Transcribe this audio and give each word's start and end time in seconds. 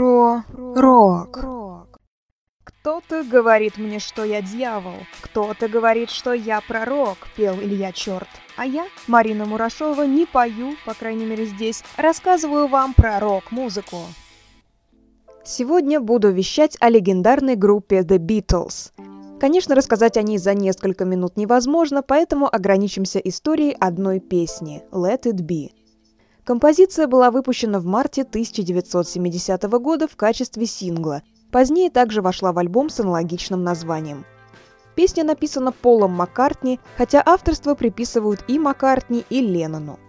Про 0.00 0.44
рок. 0.56 1.98
Кто-то 2.64 3.22
говорит 3.22 3.76
мне, 3.76 3.98
что 3.98 4.24
я 4.24 4.40
дьявол, 4.40 4.94
кто-то 5.20 5.68
говорит, 5.68 6.08
что 6.08 6.32
я 6.32 6.62
пророк, 6.62 7.18
пел 7.36 7.56
Илья 7.56 7.92
Черт. 7.92 8.26
А 8.56 8.64
я, 8.64 8.86
Марина 9.08 9.44
Мурашова, 9.44 10.04
не 10.04 10.24
пою, 10.24 10.72
по 10.86 10.94
крайней 10.94 11.26
мере 11.26 11.44
здесь, 11.44 11.84
рассказываю 11.98 12.66
вам 12.66 12.94
про 12.94 13.20
рок-музыку. 13.20 13.98
Сегодня 15.44 16.00
буду 16.00 16.30
вещать 16.30 16.78
о 16.80 16.88
легендарной 16.88 17.56
группе 17.56 17.98
The 17.98 18.16
Beatles. 18.16 18.92
Конечно, 19.38 19.74
рассказать 19.74 20.16
о 20.16 20.22
ней 20.22 20.38
за 20.38 20.54
несколько 20.54 21.04
минут 21.04 21.36
невозможно, 21.36 22.02
поэтому 22.02 22.48
ограничимся 22.50 23.18
историей 23.18 23.76
одной 23.78 24.18
песни 24.20 24.82
«Let 24.92 25.24
It 25.24 25.46
Be». 25.46 25.72
Композиция 26.50 27.06
была 27.06 27.30
выпущена 27.30 27.78
в 27.78 27.84
марте 27.84 28.22
1970 28.22 29.62
года 29.78 30.08
в 30.08 30.16
качестве 30.16 30.66
сингла. 30.66 31.22
Позднее 31.52 31.90
также 31.90 32.22
вошла 32.22 32.50
в 32.50 32.58
альбом 32.58 32.88
с 32.88 32.98
аналогичным 32.98 33.62
названием. 33.62 34.24
Песня 34.96 35.22
написана 35.22 35.70
Полом 35.70 36.10
Маккартни, 36.10 36.80
хотя 36.96 37.22
авторство 37.24 37.76
приписывают 37.76 38.42
и 38.48 38.58
Маккартни, 38.58 39.24
и 39.30 39.40
Леннону. 39.40 40.00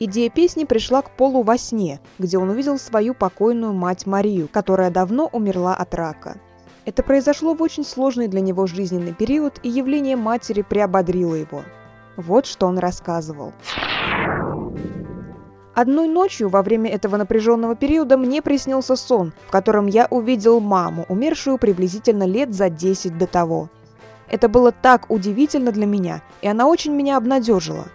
Идея 0.00 0.30
песни 0.30 0.64
пришла 0.64 1.00
к 1.00 1.16
Полу 1.16 1.44
во 1.44 1.56
сне, 1.56 2.00
где 2.18 2.38
он 2.38 2.48
увидел 2.48 2.76
свою 2.76 3.14
покойную 3.14 3.72
мать 3.72 4.04
Марию, 4.04 4.48
которая 4.48 4.90
давно 4.90 5.30
умерла 5.32 5.76
от 5.76 5.94
рака. 5.94 6.40
Это 6.86 7.04
произошло 7.04 7.54
в 7.54 7.62
очень 7.62 7.84
сложный 7.84 8.26
для 8.26 8.40
него 8.40 8.66
жизненный 8.66 9.14
период, 9.14 9.60
и 9.62 9.68
явление 9.68 10.16
матери 10.16 10.62
приободрило 10.62 11.36
его. 11.36 11.62
Вот 12.16 12.46
что 12.46 12.66
он 12.66 12.78
рассказывал. 12.78 13.52
Одной 15.74 16.06
ночью 16.06 16.48
во 16.48 16.62
время 16.62 16.88
этого 16.90 17.16
напряженного 17.16 17.74
периода 17.74 18.16
мне 18.16 18.40
приснился 18.42 18.94
сон, 18.94 19.32
в 19.48 19.50
котором 19.50 19.86
я 19.86 20.06
увидел 20.08 20.60
маму, 20.60 21.04
умершую 21.08 21.58
приблизительно 21.58 22.22
лет 22.22 22.54
за 22.54 22.70
10 22.70 23.18
до 23.18 23.26
того. 23.26 23.68
Это 24.28 24.48
было 24.48 24.70
так 24.70 25.10
удивительно 25.10 25.72
для 25.72 25.86
меня, 25.86 26.22
и 26.42 26.48
она 26.48 26.68
очень 26.68 26.94
меня 26.94 27.16
обнадежила. 27.16 27.86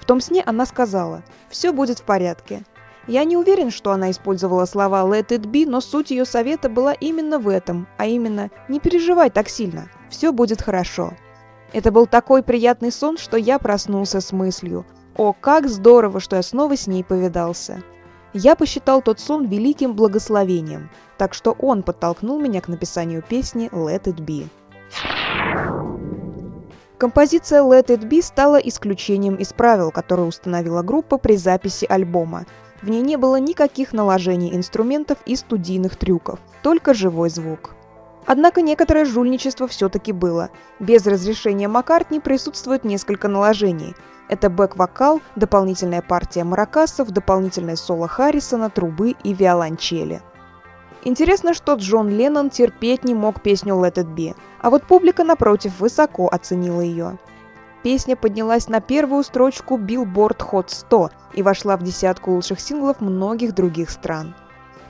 В 0.00 0.06
том 0.06 0.20
сне 0.20 0.42
она 0.44 0.66
сказала 0.66 1.22
«Все 1.48 1.72
будет 1.72 2.00
в 2.00 2.02
порядке». 2.02 2.64
Я 3.06 3.24
не 3.24 3.36
уверен, 3.36 3.70
что 3.70 3.92
она 3.92 4.10
использовала 4.10 4.64
слова 4.64 5.02
«let 5.02 5.28
it 5.28 5.42
be», 5.42 5.68
но 5.68 5.80
суть 5.80 6.10
ее 6.10 6.24
совета 6.24 6.68
была 6.68 6.94
именно 6.94 7.38
в 7.38 7.48
этом, 7.48 7.86
а 7.96 8.06
именно 8.06 8.50
«не 8.68 8.80
переживай 8.80 9.30
так 9.30 9.48
сильно, 9.48 9.88
все 10.08 10.32
будет 10.32 10.60
хорошо». 10.62 11.12
Это 11.72 11.92
был 11.92 12.08
такой 12.08 12.42
приятный 12.42 12.90
сон, 12.90 13.16
что 13.16 13.36
я 13.36 13.60
проснулся 13.60 14.20
с 14.20 14.32
мыслью 14.32 14.84
о, 15.20 15.34
как 15.34 15.68
здорово, 15.68 16.18
что 16.18 16.36
я 16.36 16.42
снова 16.42 16.78
с 16.78 16.86
ней 16.86 17.04
повидался. 17.04 17.82
Я 18.32 18.56
посчитал 18.56 19.02
тот 19.02 19.20
сон 19.20 19.44
великим 19.44 19.92
благословением, 19.92 20.88
так 21.18 21.34
что 21.34 21.52
он 21.52 21.82
подтолкнул 21.82 22.40
меня 22.40 22.62
к 22.62 22.68
написанию 22.68 23.20
песни 23.20 23.68
«Let 23.70 24.04
It 24.04 24.16
Be». 24.16 24.48
Композиция 26.96 27.60
«Let 27.60 27.88
It 27.88 28.08
Be» 28.08 28.22
стала 28.22 28.56
исключением 28.56 29.34
из 29.34 29.52
правил, 29.52 29.90
которые 29.90 30.26
установила 30.26 30.80
группа 30.80 31.18
при 31.18 31.36
записи 31.36 31.84
альбома. 31.86 32.46
В 32.80 32.88
ней 32.88 33.02
не 33.02 33.18
было 33.18 33.36
никаких 33.36 33.92
наложений 33.92 34.56
инструментов 34.56 35.18
и 35.26 35.36
студийных 35.36 35.96
трюков, 35.96 36.38
только 36.62 36.94
живой 36.94 37.28
звук. 37.28 37.74
Однако 38.32 38.62
некоторое 38.62 39.06
жульничество 39.06 39.66
все-таки 39.66 40.12
было. 40.12 40.50
Без 40.78 41.04
разрешения 41.04 41.66
Маккартни 41.66 42.20
присутствует 42.20 42.84
несколько 42.84 43.26
наложений. 43.26 43.96
Это 44.28 44.48
бэк-вокал, 44.48 45.20
дополнительная 45.34 46.00
партия 46.00 46.44
маракасов, 46.44 47.10
дополнительное 47.10 47.74
соло 47.74 48.06
Харрисона, 48.06 48.70
трубы 48.70 49.16
и 49.24 49.34
виолончели. 49.34 50.22
Интересно, 51.02 51.54
что 51.54 51.74
Джон 51.74 52.08
Леннон 52.08 52.50
терпеть 52.50 53.02
не 53.02 53.14
мог 53.14 53.42
песню 53.42 53.74
«Let 53.74 53.94
It 53.94 54.14
Be», 54.14 54.36
а 54.60 54.70
вот 54.70 54.84
публика, 54.84 55.24
напротив, 55.24 55.80
высоко 55.80 56.28
оценила 56.28 56.82
ее. 56.82 57.18
Песня 57.82 58.14
поднялась 58.14 58.68
на 58.68 58.80
первую 58.80 59.24
строчку 59.24 59.76
Billboard 59.76 60.38
Hot 60.52 60.66
100 60.68 61.10
и 61.32 61.42
вошла 61.42 61.76
в 61.76 61.82
десятку 61.82 62.30
лучших 62.30 62.60
синглов 62.60 63.00
многих 63.00 63.56
других 63.56 63.90
стран. 63.90 64.36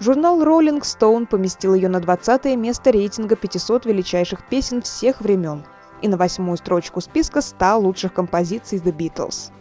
Журнал 0.01 0.43
Rolling 0.43 0.81
Stone 0.81 1.27
поместил 1.27 1.75
ее 1.75 1.89
на 1.89 2.01
20 2.01 2.45
место 2.57 2.91
рейтинга 2.91 3.37
500 3.37 3.87
величайших 3.87 4.49
песен 4.49 4.83
всех 4.83 5.21
времен– 5.21 5.65
и 6.03 6.09
на 6.09 6.17
восьмую 6.17 6.57
строчку 6.57 7.01
списка 7.01 7.41
100 7.41 7.79
лучших 7.79 8.13
композиций 8.13 8.79
The 8.79 8.97
Beatles. 8.97 9.53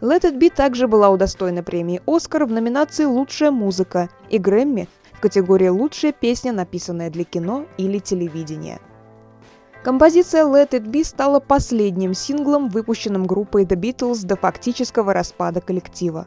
Let 0.00 0.22
It 0.22 0.38
Be 0.38 0.54
также 0.54 0.86
была 0.86 1.10
удостоена 1.10 1.62
премии 1.62 2.02
«Оскар» 2.06 2.44
в 2.44 2.50
номинации 2.50 3.04
«Лучшая 3.04 3.50
музыка» 3.50 4.10
и 4.28 4.38
Грэмми 4.38 4.88
в 5.12 5.20
категории 5.20 5.68
«Лучшая 5.68 6.12
песня, 6.12 6.52
написанная 6.52 7.10
для 7.10 7.24
кино 7.24 7.66
или 7.78 7.98
телевидения». 7.98 8.80
Композиция 9.82 10.44
Let 10.44 10.70
It 10.70 10.84
Be 10.86 11.04
стала 11.04 11.40
последним 11.40 12.14
синглом, 12.14 12.68
выпущенным 12.68 13.26
группой 13.26 13.64
The 13.64 13.76
Beatles 13.76 14.26
до 14.26 14.36
фактического 14.36 15.12
распада 15.12 15.60
коллектива. 15.60 16.26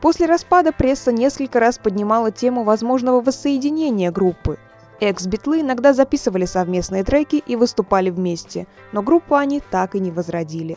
После 0.00 0.26
распада 0.26 0.72
пресса 0.72 1.12
несколько 1.12 1.60
раз 1.60 1.78
поднимала 1.78 2.30
тему 2.30 2.64
возможного 2.64 3.20
воссоединения 3.20 4.10
группы– 4.10 4.58
Экс-битлы 5.00 5.62
иногда 5.62 5.94
записывали 5.94 6.44
совместные 6.44 7.04
треки 7.04 7.36
и 7.36 7.56
выступали 7.56 8.10
вместе, 8.10 8.66
но 8.92 9.02
группу 9.02 9.34
они 9.34 9.60
так 9.60 9.94
и 9.94 9.98
не 9.98 10.10
возродили. 10.10 10.76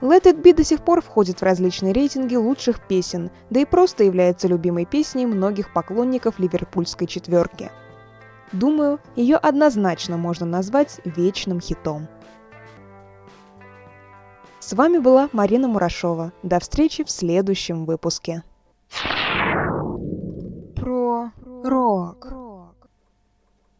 Let 0.00 0.22
It 0.22 0.40
Be 0.42 0.54
до 0.54 0.64
сих 0.64 0.80
пор 0.80 1.02
входит 1.02 1.40
в 1.40 1.42
различные 1.42 1.92
рейтинги 1.92 2.36
лучших 2.36 2.80
песен, 2.80 3.30
да 3.50 3.60
и 3.60 3.64
просто 3.66 4.04
является 4.04 4.48
любимой 4.48 4.86
песней 4.86 5.26
многих 5.26 5.72
поклонников 5.74 6.38
ливерпульской 6.38 7.06
четверки. 7.06 7.70
Думаю, 8.52 8.98
ее 9.14 9.36
однозначно 9.36 10.16
можно 10.16 10.46
назвать 10.46 11.00
вечным 11.04 11.60
хитом. 11.60 12.08
С 14.60 14.72
вами 14.72 14.98
была 14.98 15.28
Марина 15.32 15.68
Мурашова. 15.68 16.32
До 16.42 16.58
встречи 16.58 17.04
в 17.04 17.10
следующем 17.10 17.84
выпуске. 17.84 18.42
Про 20.74 21.30
рок. 21.62 22.47